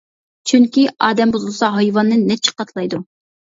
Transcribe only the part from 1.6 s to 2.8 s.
ھايۋاننى نەچچە